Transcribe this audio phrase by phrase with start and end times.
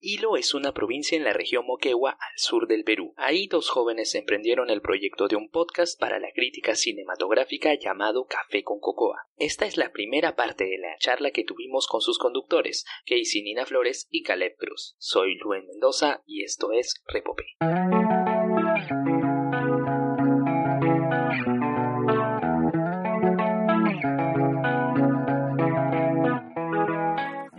[0.00, 3.14] Hilo es una provincia en la región Moquegua al sur del Perú.
[3.16, 8.62] Ahí dos jóvenes emprendieron el proyecto de un podcast para la crítica cinematográfica llamado Café
[8.62, 9.26] con Cocoa.
[9.36, 13.66] Esta es la primera parte de la charla que tuvimos con sus conductores, Casey Nina
[13.66, 14.94] Flores y Caleb Cruz.
[14.98, 17.56] Soy Luen Mendoza y esto es Repope.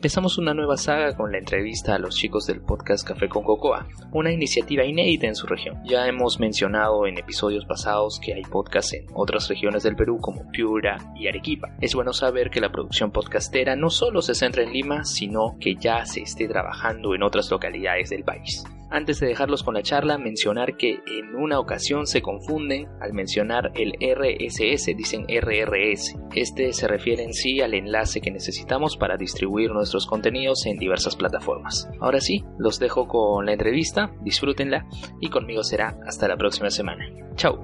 [0.00, 3.86] Empezamos una nueva saga con la entrevista a los chicos del podcast Café con Cocoa,
[4.12, 5.76] una iniciativa inédita en su región.
[5.84, 10.50] Ya hemos mencionado en episodios pasados que hay podcasts en otras regiones del Perú como
[10.50, 11.76] Piura y Arequipa.
[11.82, 15.74] Es bueno saber que la producción podcastera no solo se centra en Lima, sino que
[15.74, 18.64] ya se esté trabajando en otras localidades del país.
[18.92, 23.70] Antes de dejarlos con la charla, mencionar que en una ocasión se confunden al mencionar
[23.76, 26.16] el RSS, dicen RRS.
[26.34, 31.16] Este se refiere en sí al enlace que necesitamos para distribuir nuestros contenidos en diversas
[31.16, 31.88] plataformas.
[32.00, 34.86] Ahora sí, los dejo con la entrevista, disfrútenla
[35.20, 37.06] y conmigo será hasta la próxima semana.
[37.34, 37.58] Chao.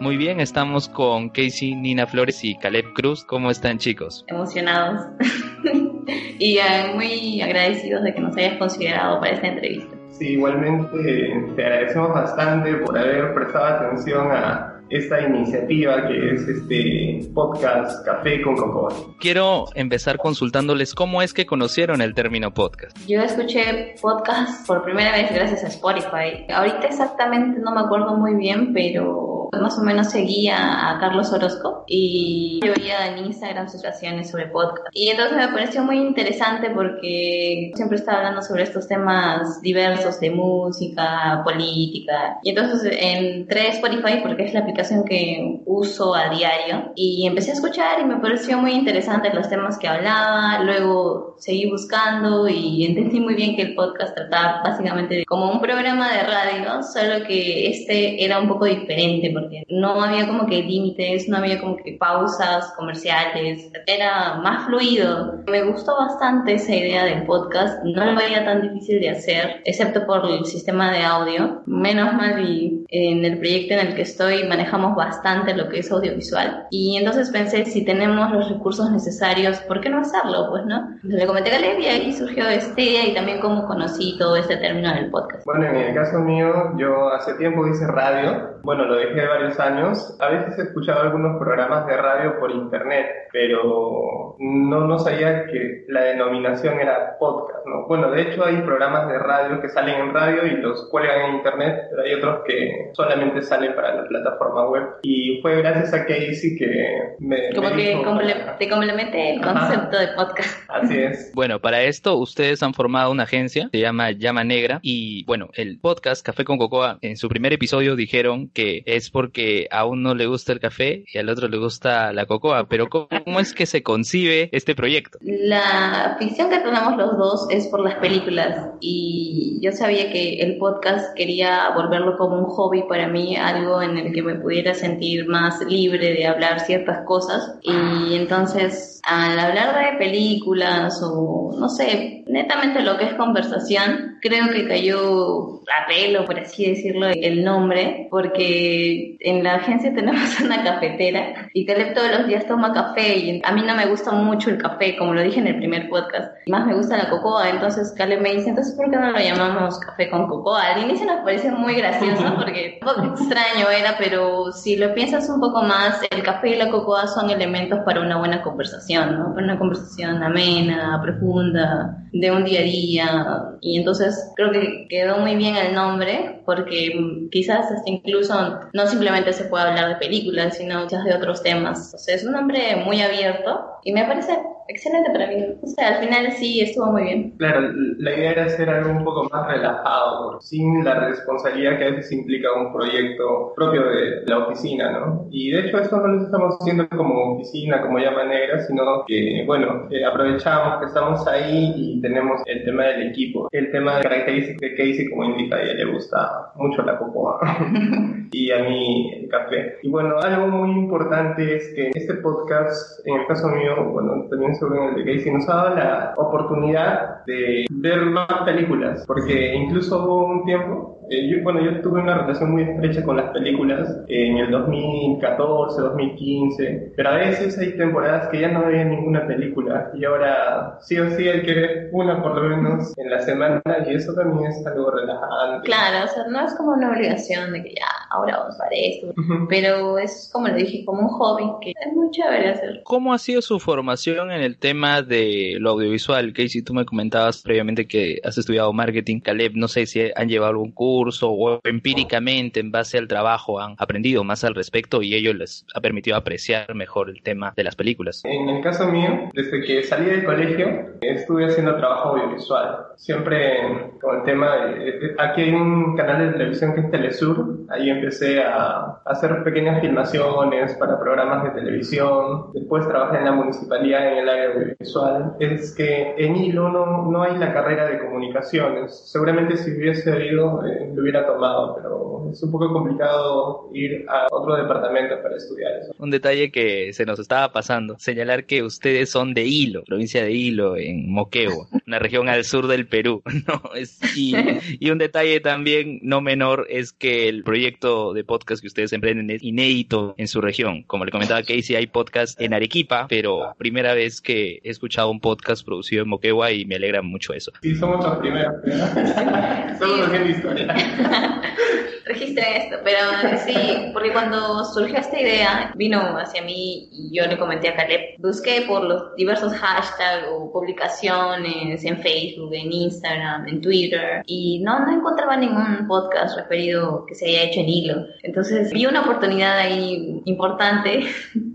[0.00, 3.24] Muy bien, estamos con Casey, Nina Flores y Caleb Cruz.
[3.24, 4.24] ¿Cómo están chicos?
[4.28, 5.02] Emocionados
[6.38, 9.93] y eh, muy agradecidos de que nos hayas considerado para esta entrevista.
[10.18, 17.28] Sí, igualmente te agradecemos bastante por haber prestado atención a esta iniciativa que es este
[17.34, 18.94] podcast Café con Cocoa.
[19.18, 22.96] Quiero empezar consultándoles cómo es que conocieron el término podcast.
[23.08, 26.46] Yo escuché podcast por primera vez gracias a Spotify.
[26.48, 31.84] Ahorita exactamente no me acuerdo muy bien, pero más o menos seguía a Carlos Orozco
[31.86, 34.86] y yo veía en Instagram sus creaciones sobre podcast.
[34.92, 40.30] Y entonces me pareció muy interesante porque siempre estaba hablando sobre estos temas diversos de
[40.30, 42.38] música, política.
[42.42, 47.50] Y entonces entré a Spotify porque es la aplicación que uso a diario y empecé
[47.50, 50.62] a escuchar y me pareció muy interesante los temas que hablaba.
[50.62, 56.12] Luego seguí buscando y entendí muy bien que el podcast trataba básicamente como un programa
[56.12, 61.28] de radio, solo que este era un poco diferente porque no había como que límites,
[61.28, 65.40] no había como que pausas comerciales, era más fluido.
[65.46, 70.06] Me gustó bastante esa idea del podcast, no lo veía tan difícil de hacer, excepto
[70.06, 71.62] por el sistema de audio.
[71.66, 75.90] Menos mal y en el proyecto en el que estoy manejamos bastante lo que es
[75.90, 80.48] audiovisual y entonces pensé si tenemos los recursos necesarios, ¿por qué no hacerlo?
[80.50, 80.96] Pues no.
[81.02, 84.56] le comenté a Levi y ahí surgió esta idea y también cómo conocí todo este
[84.56, 85.44] término del podcast.
[85.44, 90.16] Bueno, en el caso mío, yo hace tiempo hice radio, bueno, lo dejé varios años.
[90.20, 95.84] A veces he escuchado algunos programas de radio por internet, pero no, no sabía que
[95.88, 97.86] la denominación era podcast, ¿no?
[97.86, 101.36] Bueno, de hecho hay programas de radio que salen en radio y los cuelgan en
[101.36, 104.82] internet, pero hay otros que solamente salen para la plataforma web.
[105.02, 107.54] Y fue gracias a Casey que me...
[107.54, 110.58] Como que te complemente el concepto de podcast.
[110.68, 111.32] Así es.
[111.44, 115.78] Bueno, para esto ustedes han formado una agencia, se llama Llama Negra, y bueno, el
[115.78, 120.26] podcast Café con Cocoa, en su primer episodio dijeron que es porque a uno le
[120.26, 123.82] gusta el café y al otro le gusta la cocoa, pero ¿cómo es que se
[123.82, 125.18] concibe este proyecto?
[125.22, 130.58] La ficción que tenemos los dos es por las películas y yo sabía que el
[130.58, 135.26] podcast quería volverlo como un hobby para mí, algo en el que me pudiera sentir
[135.26, 142.24] más libre de hablar ciertas cosas y entonces al hablar de películas o no sé,
[142.26, 148.08] netamente lo que es conversación, creo que cayó a pelo, por así decirlo, el nombre,
[148.10, 153.42] porque en la agencia tenemos una cafetera y Caleb todos los días toma café y
[153.44, 156.32] a mí no me gusta mucho el café, como lo dije en el primer podcast,
[156.48, 159.78] más me gusta la cocoa, entonces Caleb me dice, entonces ¿por qué no lo llamamos
[159.78, 160.62] café con cocoa?
[160.62, 165.40] Al inicio nos pareció muy gracioso porque poco extraño era, pero si lo piensas un
[165.40, 169.34] poco más, el café y la cocoa son elementos para una buena conversación, ¿no?
[169.34, 173.26] Para una conversación amena, profunda, de un día a día,
[173.60, 176.92] y entonces creo que quedó muy bien el nombre porque
[177.30, 181.92] quizás hasta incluso no simplemente se puede hablar de películas, sino muchas de otros temas.
[181.94, 184.32] O sea, es un nombre muy abierto y me parece
[184.68, 185.44] excelente para mí.
[185.62, 187.30] O sea, al final sí estuvo muy bien.
[187.36, 191.90] Claro, la idea era hacer algo un poco más relajado, sin la responsabilidad que a
[191.90, 195.26] veces implica un proyecto propio de la oficina, ¿no?
[195.30, 199.44] Y de hecho esto no lo estamos haciendo como oficina, como llama negra, sino que,
[199.46, 204.02] bueno, eh, aprovechamos que estamos ahí y tenemos el tema del equipo, el tema de
[204.02, 207.38] características que Casey, como indica, a ella le gusta mucho la cocoa
[208.34, 209.76] y a mí el café.
[209.82, 214.56] Y bueno, algo muy importante es que este podcast, en el caso mío, bueno, también
[214.56, 220.04] sobre el de Casey, nos ha dado la oportunidad de ver más películas, porque incluso
[220.04, 224.02] hubo un tiempo, eh, yo, bueno, yo tuve una relación muy estrecha con las películas
[224.08, 229.90] en el 2014, 2015, pero a veces hay temporadas que ya no había ninguna película
[229.94, 233.62] y ahora sí o sí hay que ver una por lo menos en la semana
[233.86, 235.66] y eso también es algo relajante.
[235.66, 238.78] Claro, o sea, no es como una obligación de que ya, ahora vamos a ver
[238.78, 239.14] esto,
[239.48, 242.80] pero es como le dije, como un hobby que es muy chévere hacer.
[242.84, 246.32] ¿Cómo ha sido su formación en el tema de lo audiovisual?
[246.32, 249.20] Casey, tú me comentabas previamente que has estudiado marketing.
[249.20, 253.74] Caleb, no sé si han llevado algún curso o empíricamente en base al trabajo han
[253.78, 257.76] aprendido más al respecto y ello les ha permitido apreciar mejor el tema de las
[257.76, 258.22] películas.
[258.24, 260.66] En el caso mío, desde que salí del colegio,
[261.00, 262.86] estuve haciendo trabajo audiovisual.
[262.96, 265.14] Siempre con el tema de...
[265.18, 267.66] Aquí hay un canal de televisión que es Telesur.
[267.70, 272.52] Ahí empecé a hacer pequeñas filmaciones para programas de televisión.
[272.52, 275.36] Después trabajé en la municipalidad en el área audiovisual.
[275.40, 279.10] Es que en Hilo no, no hay la carrera de comunicaciones.
[279.10, 284.26] Seguramente si hubiese habido, eh, lo hubiera tomado, pero es un poco complicado ir a
[284.30, 285.94] otro departamento para estudiar eso.
[285.98, 290.32] Un detalle que se nos estaba pasando, señalar que ustedes son de Hilo, provincia de
[290.32, 293.74] Hilo, en Moquegua, una región al sur del Perú, ¿no?
[293.74, 294.34] Es, y,
[294.80, 299.30] y un detalle también no menor es que el proyecto de podcast que ustedes emprenden
[299.30, 300.82] es inédito en su región.
[300.84, 305.20] Como le comentaba Casey, hay podcast en Arequipa, pero primera vez que he escuchado un
[305.20, 307.52] podcast producido en Moquegua y me alegra mucho eso.
[307.62, 308.54] Sí, somos los primeros.
[309.78, 310.74] somos haciendo historia.
[312.04, 312.98] Registren esto, pero
[313.46, 318.16] sí, porque cuando surgió esta idea, vino hacia mí y yo le comenté a Caleb,
[318.18, 324.80] busqué por los diversos hashtags o publicaciones en Facebook, en Instagram, en Twitter, y no,
[324.80, 328.06] no encontraba ningún podcast referido que se haya hecho en hilo.
[328.22, 331.04] Entonces vi una oportunidad ahí importante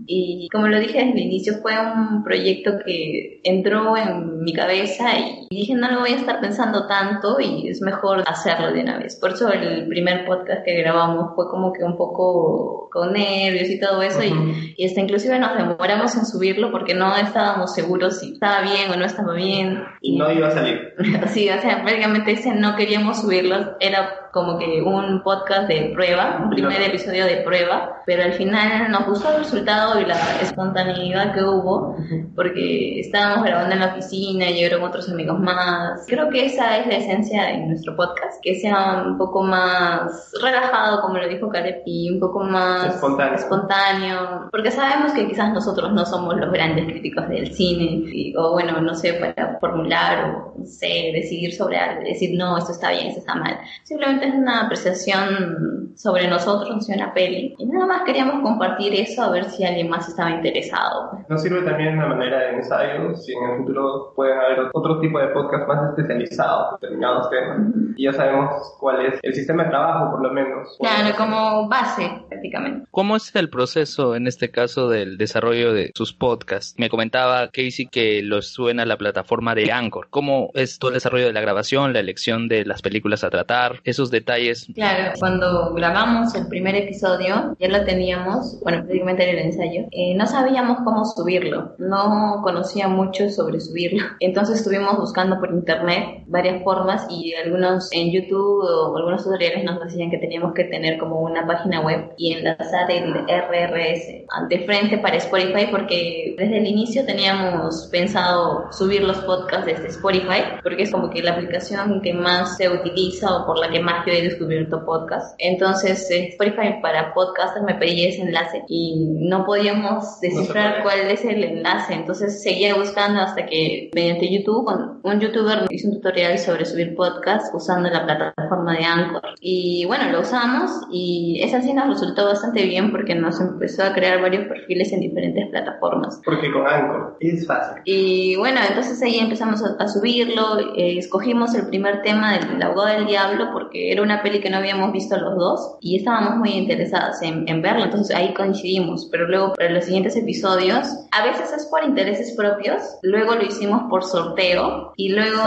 [0.06, 5.18] y como lo dije desde el inicio, fue un proyecto que entró en mi cabeza
[5.18, 8.98] y dije, no lo voy a estar pensando tanto y es mejor hacerlo de una
[8.98, 9.16] vez.
[9.16, 13.78] Por eso el primer podcast que grabamos fue como que un poco con nervios y
[13.78, 18.32] todo eso y, y hasta inclusive nos demoramos en subirlo porque no estábamos seguros si
[18.32, 19.82] estaba bien o no estaba bien.
[20.00, 20.94] Y no iba a salir.
[21.28, 26.40] sí, o sea, prácticamente ese no queríamos subirlo, era como que un podcast de prueba,
[26.42, 31.34] un primer episodio de prueba, pero al final nos gustó el resultado y la espontaneidad
[31.34, 31.96] que hubo,
[32.34, 36.04] porque estábamos grabando en la oficina, llegaron otros amigos más.
[36.08, 41.00] Creo que esa es la esencia de nuestro podcast, que sea un poco más relajado,
[41.02, 43.34] como lo dijo Caleb, y un poco más espontáneo.
[43.36, 48.52] espontáneo, porque sabemos que quizás nosotros no somos los grandes críticos del cine, y- o
[48.52, 52.90] bueno, no sé, para formular o, no sé, decidir sobre algo, decir, no, esto está
[52.90, 53.58] bien, esto está mal.
[53.84, 57.54] Simplemente es una apreciación sobre nosotros, de una peli.
[57.58, 61.18] Y nada más queríamos compartir eso a ver si alguien más estaba interesado.
[61.28, 65.18] Nos sirve también una manera de ensayo, si en el futuro pueden haber otro tipo
[65.18, 67.58] de podcast más especializados en determinados temas.
[67.96, 70.76] Y ya sabemos cuál es el sistema de trabajo, por lo menos.
[70.78, 72.86] Claro, como base, prácticamente.
[72.90, 76.74] ¿Cómo es el proceso en este caso del desarrollo de sus podcasts?
[76.78, 80.08] Me comentaba Casey que los suben a la plataforma de Anchor.
[80.10, 83.80] ¿Cómo es todo el desarrollo de la grabación, la elección de las películas a tratar?
[83.84, 84.66] Esos detalles.
[84.74, 90.14] Claro, cuando grabamos el primer episodio, ya lo teníamos, bueno, prácticamente era el ensayo, eh,
[90.16, 94.04] no sabíamos cómo subirlo, no conocía mucho sobre subirlo.
[94.20, 99.80] Entonces estuvimos buscando por internet varias formas y algunos en YouTube o algunos tutoriales nos
[99.80, 104.98] decían que teníamos que tener como una página web y enlazar el RRS de frente
[104.98, 110.90] para Spotify porque desde el inicio teníamos pensado subir los podcasts desde Spotify porque es
[110.90, 114.22] como que la aplicación que más se utiliza o por la que más yo he
[114.22, 115.34] descubierto podcast.
[115.38, 120.82] Entonces eh, Spotify para podcasters me pedía ese enlace y no podíamos descifrar puede.
[120.82, 121.94] cuál es el enlace.
[121.94, 124.70] Entonces seguía buscando hasta que mediante YouTube,
[125.02, 129.22] un youtuber hizo un tutorial sobre subir podcast usando la plataforma de Anchor.
[129.40, 133.92] Y bueno, lo usamos y esa sí nos resultó bastante bien porque nos empezó a
[133.92, 136.20] crear varios perfiles en diferentes plataformas.
[136.24, 137.82] Porque con Anchor es fácil.
[137.84, 142.96] Y bueno, entonces ahí empezamos a, a subirlo, eh, escogimos el primer tema del abogado
[142.96, 146.50] del diablo porque era una peli que no habíamos visto los dos y estábamos muy
[146.50, 151.52] interesadas en, en verlo, entonces ahí coincidimos, pero luego para los siguientes episodios, a veces
[151.52, 155.42] es por intereses propios, luego lo hicimos por sorteo y luego...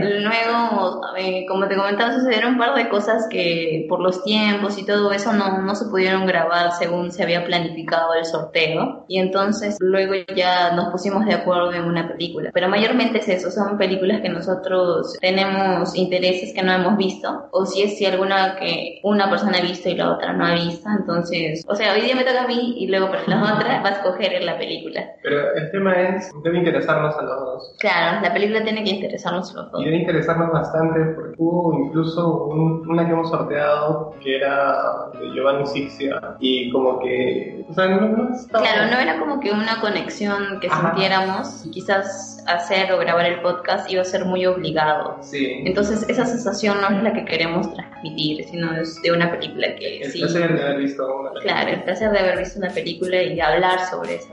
[0.00, 0.71] Luego,
[1.22, 5.12] eh, como te comentaba, sucedieron un par de cosas que por los tiempos y todo
[5.12, 9.04] eso no, no se pudieron grabar según se había planificado el sorteo.
[9.08, 12.50] Y entonces luego ya nos pusimos de acuerdo en una película.
[12.52, 17.66] Pero mayormente es eso, son películas que nosotros tenemos intereses que no hemos visto, o
[17.66, 20.88] si es si alguna que una persona ha visto y la otra no ha visto,
[20.98, 23.88] entonces, o sea, hoy día me toca a mí y luego para la otra va
[23.88, 25.04] a escoger la película.
[25.22, 27.74] Pero el tema es, debe interesarnos a los dos.
[27.78, 29.82] Claro, la película tiene que interesarnos a los dos.
[29.82, 35.30] Y debe interesarnos bastante porque hubo incluso un- una que hemos sorteado que era de
[35.34, 38.64] Giovanni Sixia y como que, o sea, no, no estaba...
[38.64, 40.88] Claro, no era como que una conexión que Ajá.
[40.92, 45.16] sintiéramos, quizás hacer o grabar el podcast iba a ser muy obligado.
[45.20, 45.62] Sí.
[45.64, 50.00] Entonces esa sensación no es la que queremos transmitir, sino es de una película que
[50.02, 50.18] El sí.
[50.20, 51.54] placer de haber visto una película.
[51.54, 54.28] Claro, el placer de haber visto una película y de hablar sobre eso.